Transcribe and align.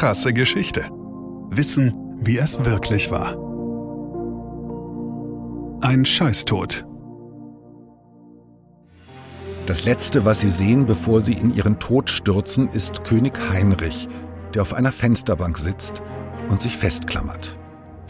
Krasse 0.00 0.32
Geschichte. 0.32 0.88
Wissen, 1.50 1.92
wie 2.20 2.38
es 2.38 2.64
wirklich 2.64 3.10
war. 3.10 3.36
Ein 5.82 6.06
Scheißtod. 6.06 6.86
Das 9.66 9.84
Letzte, 9.84 10.24
was 10.24 10.40
Sie 10.40 10.48
sehen, 10.48 10.86
bevor 10.86 11.20
Sie 11.20 11.34
in 11.34 11.54
Ihren 11.54 11.78
Tod 11.78 12.08
stürzen, 12.08 12.70
ist 12.70 13.04
König 13.04 13.38
Heinrich, 13.50 14.08
der 14.54 14.62
auf 14.62 14.72
einer 14.72 14.90
Fensterbank 14.90 15.58
sitzt 15.58 16.00
und 16.48 16.62
sich 16.62 16.78
festklammert. 16.78 17.59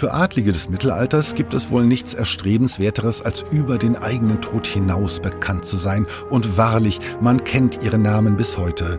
Für 0.00 0.14
Adlige 0.14 0.52
des 0.52 0.70
Mittelalters 0.70 1.34
gibt 1.34 1.52
es 1.52 1.70
wohl 1.70 1.84
nichts 1.84 2.14
Erstrebenswerteres, 2.14 3.20
als 3.20 3.44
über 3.50 3.76
den 3.76 3.96
eigenen 3.96 4.40
Tod 4.40 4.66
hinaus 4.66 5.20
bekannt 5.20 5.66
zu 5.66 5.76
sein. 5.76 6.06
Und 6.30 6.56
wahrlich, 6.56 7.00
man 7.20 7.44
kennt 7.44 7.82
ihre 7.82 7.98
Namen 7.98 8.38
bis 8.38 8.56
heute. 8.56 8.98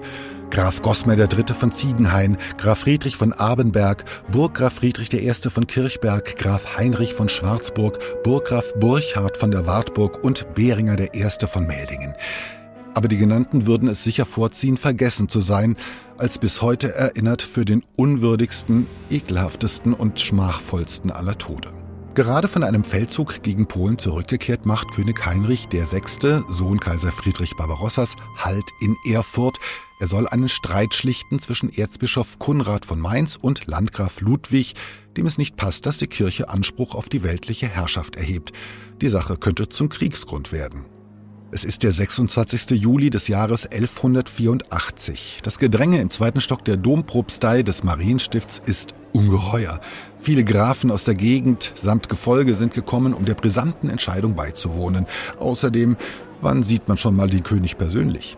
Graf 0.51 0.83
Gosmer 0.83 1.17
III. 1.17 1.55
von 1.59 1.71
Ziegenhain, 1.71 2.37
Graf 2.59 2.81
Friedrich 2.81 3.15
von 3.15 3.33
Abenberg, 3.33 4.03
Burggraf 4.31 4.73
Friedrich 4.73 5.11
I. 5.11 5.33
von 5.49 5.65
Kirchberg, 5.65 6.35
Graf 6.35 6.77
Heinrich 6.77 7.15
von 7.15 7.29
Schwarzburg, 7.29 7.97
Burggraf 8.23 8.71
Burchard 8.75 9.37
von 9.37 9.49
der 9.49 9.65
Wartburg 9.65 10.23
und 10.23 10.53
Behringer 10.53 10.99
I. 10.99 11.27
von 11.47 11.65
Meldingen. 11.65 12.13
Aber 12.93 13.07
die 13.07 13.17
genannten 13.17 13.65
würden 13.65 13.87
es 13.87 14.03
sicher 14.03 14.25
vorziehen, 14.25 14.77
vergessen 14.77 15.29
zu 15.29 15.41
sein, 15.41 15.77
als 16.17 16.37
bis 16.37 16.61
heute 16.61 16.93
erinnert 16.93 17.41
für 17.41 17.65
den 17.65 17.83
unwürdigsten, 17.95 18.87
ekelhaftesten 19.09 19.93
und 19.93 20.19
schmachvollsten 20.19 21.11
aller 21.11 21.37
Tode. 21.37 21.73
Gerade 22.13 22.49
von 22.49 22.63
einem 22.63 22.83
Feldzug 22.83 23.41
gegen 23.41 23.67
Polen 23.67 23.97
zurückgekehrt, 23.97 24.65
macht 24.65 24.91
König 24.91 25.25
Heinrich 25.25 25.69
VI., 25.71 26.43
Sohn 26.49 26.77
Kaiser 26.77 27.13
Friedrich 27.13 27.55
Barbarossas, 27.55 28.15
Halt 28.37 28.65
in 28.81 28.97
Erfurt. 29.09 29.57
Er 30.01 30.07
soll 30.07 30.27
einen 30.27 30.49
Streit 30.49 30.93
schlichten 30.93 31.39
zwischen 31.39 31.71
Erzbischof 31.71 32.37
Konrad 32.37 32.85
von 32.85 32.99
Mainz 32.99 33.37
und 33.37 33.65
Landgraf 33.65 34.19
Ludwig, 34.19 34.73
dem 35.15 35.25
es 35.25 35.37
nicht 35.37 35.55
passt, 35.55 35.85
dass 35.85 35.99
die 35.99 36.07
Kirche 36.07 36.49
Anspruch 36.49 36.95
auf 36.95 37.07
die 37.07 37.23
weltliche 37.23 37.69
Herrschaft 37.69 38.17
erhebt. 38.17 38.51
Die 39.01 39.09
Sache 39.09 39.37
könnte 39.37 39.69
zum 39.69 39.87
Kriegsgrund 39.87 40.51
werden. 40.51 40.85
Es 41.53 41.65
ist 41.65 41.83
der 41.83 41.91
26. 41.91 42.79
Juli 42.81 43.09
des 43.09 43.27
Jahres 43.27 43.65
1184. 43.65 45.39
Das 45.43 45.59
Gedränge 45.59 45.99
im 45.99 46.09
zweiten 46.09 46.39
Stock 46.39 46.63
der 46.63 46.77
Dompropstei 46.77 47.61
des 47.61 47.83
Marienstifts 47.83 48.61
ist 48.65 48.93
ungeheuer. 49.11 49.81
Viele 50.21 50.45
Grafen 50.45 50.91
aus 50.91 51.03
der 51.03 51.15
Gegend 51.15 51.73
samt 51.75 52.07
Gefolge 52.07 52.55
sind 52.55 52.73
gekommen, 52.73 53.13
um 53.13 53.25
der 53.25 53.33
brisanten 53.33 53.89
Entscheidung 53.89 54.33
beizuwohnen. 54.33 55.05
Außerdem, 55.39 55.97
wann 56.39 56.63
sieht 56.63 56.87
man 56.87 56.97
schon 56.97 57.17
mal 57.17 57.29
den 57.29 57.43
König 57.43 57.77
persönlich? 57.77 58.37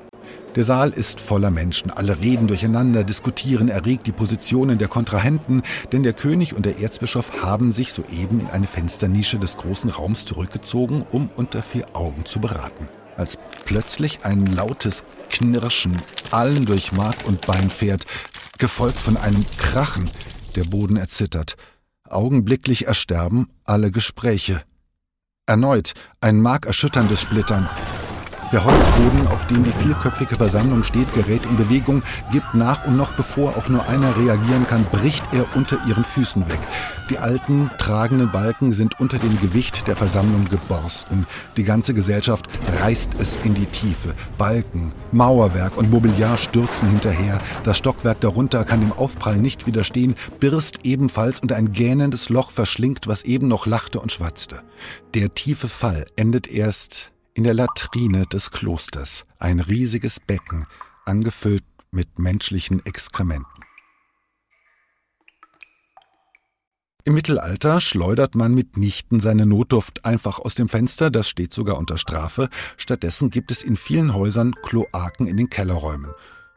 Der 0.55 0.63
Saal 0.63 0.89
ist 0.89 1.21
voller 1.21 1.51
Menschen. 1.51 1.91
Alle 1.91 2.19
reden 2.19 2.47
durcheinander, 2.47 3.03
diskutieren 3.03 3.69
erregt 3.69 4.07
die 4.07 4.11
Positionen 4.11 4.79
der 4.79 4.87
Kontrahenten, 4.87 5.61
denn 5.91 6.01
der 6.01 6.13
König 6.13 6.55
und 6.55 6.65
der 6.65 6.79
Erzbischof 6.79 7.43
haben 7.43 7.71
sich 7.73 7.93
soeben 7.93 8.39
in 8.39 8.47
eine 8.47 8.65
Fensternische 8.65 9.37
des 9.37 9.57
großen 9.57 9.91
Raums 9.91 10.25
zurückgezogen, 10.25 11.05
um 11.11 11.29
unter 11.35 11.61
vier 11.61 11.85
Augen 11.93 12.25
zu 12.25 12.39
beraten 12.39 12.87
als 13.17 13.37
plötzlich 13.65 14.25
ein 14.25 14.45
lautes 14.45 15.03
Knirschen 15.29 16.01
allen 16.31 16.65
durch 16.65 16.91
Mark 16.91 17.25
und 17.25 17.45
Bein 17.45 17.69
fährt, 17.69 18.05
gefolgt 18.57 18.97
von 18.97 19.17
einem 19.17 19.45
Krachen, 19.57 20.09
der 20.55 20.63
Boden 20.63 20.97
erzittert. 20.97 21.55
Augenblicklich 22.07 22.87
ersterben 22.87 23.47
alle 23.65 23.91
Gespräche. 23.91 24.63
Erneut 25.45 25.93
ein 26.21 26.39
markerschütterndes 26.41 27.21
Splittern, 27.21 27.69
der 28.53 28.63
Holzboden, 28.63 29.27
auf 29.27 29.47
dem 29.47 29.63
die 29.63 29.71
vierköpfige 29.71 30.35
Versammlung 30.35 30.83
steht, 30.83 31.11
gerät 31.15 31.43
in 31.47 31.57
Bewegung, 31.57 32.03
gibt 32.31 32.53
nach 32.53 32.85
und 32.85 32.95
noch 32.95 33.13
bevor 33.13 33.57
auch 33.57 33.67
nur 33.67 33.87
einer 33.89 34.15
reagieren 34.15 34.67
kann, 34.67 34.85
bricht 34.91 35.23
er 35.33 35.45
unter 35.55 35.83
ihren 35.87 36.05
Füßen 36.05 36.47
weg. 36.47 36.59
Die 37.09 37.17
alten, 37.17 37.71
tragenden 37.79 38.31
Balken 38.31 38.71
sind 38.71 38.99
unter 38.99 39.17
dem 39.17 39.41
Gewicht 39.41 39.87
der 39.87 39.95
Versammlung 39.95 40.47
geborsten. 40.49 41.25
Die 41.57 41.63
ganze 41.63 41.95
Gesellschaft 41.95 42.45
reißt 42.79 43.15
es 43.19 43.37
in 43.43 43.55
die 43.55 43.65
Tiefe. 43.65 44.13
Balken, 44.37 44.93
Mauerwerk 45.11 45.75
und 45.75 45.89
Mobiliar 45.89 46.37
stürzen 46.37 46.89
hinterher. 46.89 47.39
Das 47.63 47.79
Stockwerk 47.79 48.21
darunter 48.21 48.65
kann 48.65 48.81
dem 48.81 48.93
Aufprall 48.93 49.37
nicht 49.37 49.65
widerstehen, 49.65 50.15
birst 50.39 50.85
ebenfalls 50.85 51.39
und 51.39 51.51
ein 51.53 51.71
gähnendes 51.71 52.29
Loch 52.29 52.51
verschlingt, 52.51 53.07
was 53.07 53.23
eben 53.23 53.47
noch 53.47 53.65
lachte 53.65 53.99
und 53.99 54.11
schwatzte. 54.11 54.61
Der 55.15 55.33
tiefe 55.33 55.67
Fall 55.67 56.05
endet 56.15 56.47
erst 56.47 57.12
in 57.33 57.43
der 57.43 57.53
Latrine 57.53 58.25
des 58.25 58.51
Klosters 58.51 59.25
ein 59.39 59.59
riesiges 59.59 60.19
Becken, 60.19 60.67
angefüllt 61.05 61.63
mit 61.91 62.19
menschlichen 62.19 62.85
Exkrementen. 62.85 63.63
Im 67.05 67.15
Mittelalter 67.15 67.81
schleudert 67.81 68.33
man 68.33 68.53
mitnichten 68.53 69.19
seine 69.19 69.45
Notduft 69.45 70.05
einfach 70.05 70.39
aus 70.39 70.55
dem 70.55 70.69
Fenster, 70.69 71.11
das 71.11 71.27
steht 71.27 71.51
sogar 71.51 71.77
unter 71.77 71.97
Strafe. 71.97 72.49
Stattdessen 72.77 73.29
gibt 73.29 73.51
es 73.51 73.61
in 73.61 73.75
vielen 73.75 74.13
Häusern 74.13 74.53
Kloaken 74.63 75.27
in 75.27 75.35
den 75.35 75.49
Kellerräumen. 75.49 76.11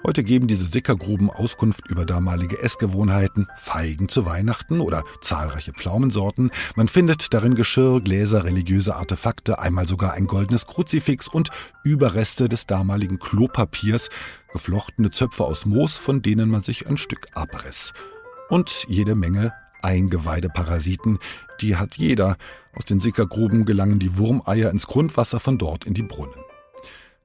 Heute 0.05 0.23
geben 0.23 0.47
diese 0.47 0.67
Sickergruben 0.67 1.31
Auskunft 1.31 1.91
über 1.91 2.05
damalige 2.05 2.61
Essgewohnheiten, 2.63 3.49
Feigen 3.57 4.09
zu 4.09 4.27
Weihnachten 4.27 4.81
oder 4.81 5.03
zahlreiche 5.23 5.73
Pflaumensorten. 5.73 6.51
Man 6.77 6.89
findet 6.89 7.33
darin 7.33 7.55
Geschirr, 7.55 8.03
Gläser, 8.03 8.45
religiöse 8.45 8.95
Artefakte, 8.95 9.59
einmal 9.59 9.89
sogar 9.89 10.13
ein 10.13 10.27
goldenes 10.27 10.67
Kruzifix 10.67 11.29
und 11.29 11.51
Überreste 11.83 12.49
des 12.49 12.67
damaligen 12.67 13.19
Klopapiers, 13.19 14.11
geflochtene 14.53 15.11
Zöpfe 15.11 15.45
aus 15.45 15.65
Moos, 15.65 15.97
von 15.97 16.21
denen 16.21 16.51
man 16.51 16.63
sich 16.63 16.87
ein 16.87 16.99
Stück 16.99 17.29
abriss. 17.35 17.93
Und 18.51 18.85
jede 18.89 19.15
Menge 19.15 19.53
Eingeweideparasiten, 19.83 21.19
die 21.61 21.77
hat 21.77 21.97
jeder. 21.97 22.37
Aus 22.75 22.85
den 22.85 23.01
Sickergruben 23.01 23.65
gelangen 23.65 23.99
die 23.99 24.19
Wurmeier 24.19 24.71
ins 24.71 24.87
Grundwasser, 24.87 25.41
von 25.41 25.57
dort 25.57 25.85
in 25.85 25.95
die 25.95 26.03
Brunnen. 26.03 26.35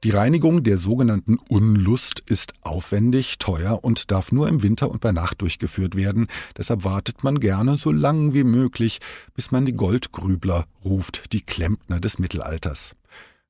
Die 0.03 0.09
Reinigung 0.09 0.63
der 0.63 0.79
sogenannten 0.79 1.38
Unlust 1.47 2.22
ist 2.22 2.53
aufwendig, 2.63 3.38
teuer 3.38 3.84
und 3.84 4.09
darf 4.09 4.31
nur 4.31 4.47
im 4.47 4.63
Winter 4.63 4.89
und 4.89 5.00
bei 5.00 5.12
Nacht 5.12 5.41
durchgeführt 5.41 5.95
werden. 5.95 6.25
Deshalb 6.57 6.84
wartet 6.84 7.23
man 7.23 7.39
gerne 7.39 7.78
so 7.78 7.91
lang 7.91 8.34
wie 8.34 8.44
möglich, 8.44 8.97
bis 9.35 9.51
man 9.51 9.63
die 9.63 9.73
Goldgrübler 9.73 10.66
ruft, 10.84 11.31
die 11.34 11.41
Klempner 11.41 12.00
des 12.00 12.17
Mittelalters. 12.17 12.95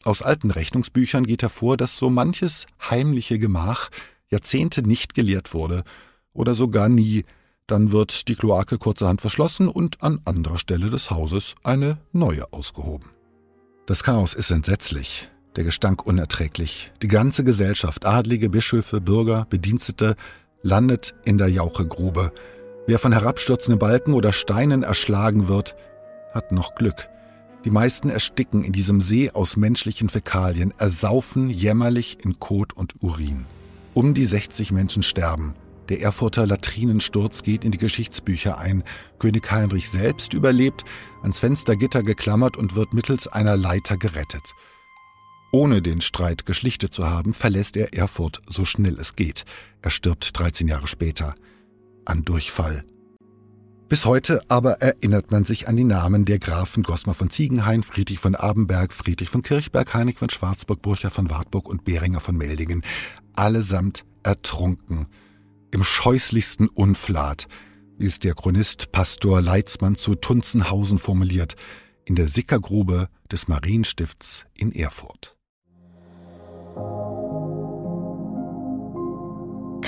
Aus 0.04 0.22
alten 0.22 0.52
Rechnungsbüchern 0.52 1.26
geht 1.26 1.42
hervor, 1.42 1.78
dass 1.78 1.98
so 1.98 2.10
manches 2.10 2.66
heimliche 2.90 3.40
Gemach 3.40 3.90
Jahrzehnte 4.30 4.82
nicht 4.86 5.14
geleert 5.14 5.54
wurde 5.54 5.86
oder 6.34 6.54
sogar 6.54 6.90
nie. 6.90 7.24
Dann 7.66 7.94
wird 7.94 8.28
die 8.28 8.36
Kloake 8.36 8.78
kurzerhand 8.78 9.22
verschlossen 9.22 9.70
und 9.70 10.04
an 10.04 10.20
anderer 10.26 10.60
Stelle 10.60 10.90
des 10.90 11.12
Hauses 11.12 11.56
eine 11.64 11.98
neue 12.12 12.52
ausgehoben. 12.52 13.10
Das 13.86 14.04
Chaos 14.04 14.34
ist 14.34 14.52
entsetzlich 14.52 15.30
der 15.56 15.64
Gestank 15.64 16.06
unerträglich. 16.06 16.92
Die 17.02 17.08
ganze 17.08 17.44
Gesellschaft, 17.44 18.06
Adlige, 18.06 18.50
Bischöfe, 18.50 19.02
Bürger, 19.02 19.46
Bedienstete, 19.50 20.16
landet 20.62 21.14
in 21.26 21.38
der 21.38 21.48
Jauchegrube. 21.48 22.32
Wer 22.88 23.00
von 23.00 23.12
herabstürzenden 23.12 23.80
Balken 23.80 24.14
oder 24.14 24.34
Steinen 24.34 24.84
erschlagen 24.84 25.48
wird, 25.48 25.76
hat 26.34 26.52
noch 26.52 26.76
Glück. 26.76 27.08
Die 27.64 27.70
meisten 27.70 28.10
ersticken 28.10 28.64
in 28.64 28.72
diesem 28.72 29.02
See 29.02 29.30
aus 29.32 29.56
menschlichen 29.56 30.10
Fäkalien, 30.10 30.74
ersaufen 30.78 31.50
jämmerlich 31.50 32.18
in 32.24 32.40
Kot 32.40 32.74
und 32.74 32.96
Urin. 33.02 33.46
Um 33.94 34.14
die 34.14 34.26
60 34.26 34.72
Menschen 34.72 35.04
sterben. 35.04 35.54
Der 35.90 36.02
Erfurter 36.02 36.48
Latrinensturz 36.48 37.44
geht 37.44 37.66
in 37.66 37.72
die 37.72 37.78
Geschichtsbücher 37.78 38.58
ein. 38.58 38.84
König 39.20 39.52
Heinrich 39.52 39.90
selbst 39.90 40.34
überlebt, 40.34 40.86
ans 41.22 41.40
Fenstergitter 41.40 42.02
geklammert 42.02 42.56
und 42.56 42.76
wird 42.76 42.94
mittels 42.94 43.28
einer 43.28 43.58
Leiter 43.58 43.98
gerettet. 43.98 44.54
Ohne 45.52 45.82
den 45.82 46.00
Streit 46.00 46.46
geschlichtet 46.46 46.94
zu 46.94 47.10
haben, 47.10 47.34
verlässt 47.34 47.76
er 47.76 47.94
Erfurt 47.94 48.42
so 48.48 48.64
schnell 48.64 48.98
es 49.00 49.16
geht. 49.16 49.44
Er 49.82 49.92
stirbt 49.92 50.38
13 50.40 50.68
Jahre 50.68 50.88
später 50.88 51.36
an 52.06 52.24
Durchfall. 52.24 52.86
Bis 53.90 54.06
heute 54.06 54.42
aber 54.48 54.82
erinnert 54.82 55.32
man 55.32 55.44
sich 55.44 55.68
an 55.68 55.76
die 55.76 55.84
Namen 55.84 56.24
der 56.24 56.40
Grafen 56.40 56.82
Gosmar 56.82 57.14
von 57.14 57.30
Ziegenhain, 57.30 57.84
Friedrich 57.84 58.20
von 58.20 58.36
Abenberg, 58.36 58.94
Friedrich 58.94 59.30
von 59.30 59.42
Kirchberg, 59.42 59.94
Heinrich 59.94 60.18
von 60.18 60.30
Schwarzburg, 60.30 60.82
Burchard 60.82 61.14
von 61.14 61.30
Wartburg 61.30 61.68
und 61.68 61.84
Behringer 61.84 62.22
von 62.22 62.38
Meldingen. 62.38 62.86
Allesamt 63.36 64.06
ertrunken. 64.24 65.08
Im 65.72 65.84
scheußlichsten 65.84 66.70
Unflat, 66.70 67.50
wie 67.98 68.06
es 68.06 68.20
der 68.20 68.34
Chronist 68.34 68.94
Pastor 68.94 69.42
Leitzmann 69.42 69.98
zu 69.98 70.16
Tunzenhausen 70.16 70.98
formuliert, 70.98 71.58
in 72.06 72.16
der 72.16 72.30
Sickergrube 72.30 73.10
des 73.30 73.50
Marienstifts 73.50 74.46
in 74.58 74.72
Erfurt. 74.72 75.36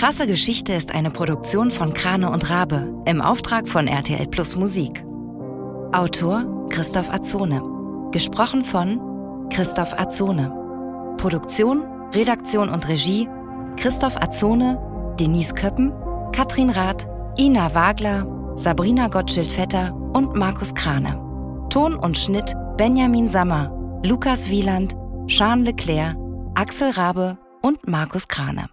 Krasse 0.03 0.27
Geschichte 0.27 0.73
ist 0.73 0.93
eine 0.93 1.11
Produktion 1.11 1.71
von 1.71 1.93
Krane 1.93 2.29
und 2.29 2.49
Rabe 2.49 2.93
im 3.05 3.21
Auftrag 3.21 3.69
von 3.69 3.87
RTL 3.87 4.27
Plus 4.27 4.57
Musik. 4.57 5.01
Autor 5.93 6.67
Christoph 6.69 7.09
Azone. 7.09 7.61
Gesprochen 8.11 8.65
von 8.65 8.99
Christoph 9.49 9.97
Azone. 9.97 10.51
Produktion, 11.15 11.85
Redaktion 12.11 12.67
und 12.67 12.85
Regie 12.89 13.29
Christoph 13.77 14.17
Azone, 14.17 14.77
Denise 15.21 15.53
Köppen, 15.53 15.93
Katrin 16.33 16.69
Rath, 16.69 17.07
Ina 17.39 17.73
Wagler, 17.73 18.27
Sabrina 18.57 19.07
Gottschild-Vetter 19.07 19.95
und 20.11 20.35
Markus 20.35 20.75
Krane. 20.75 21.17
Ton 21.69 21.95
und 21.95 22.17
Schnitt 22.17 22.53
Benjamin 22.75 23.29
Sammer, 23.29 23.71
Lukas 24.03 24.49
Wieland, 24.49 24.97
Sean 25.29 25.63
Leclerc, 25.63 26.17
Axel 26.55 26.89
Rabe 26.89 27.37
und 27.61 27.87
Markus 27.87 28.27
Krane. 28.27 28.72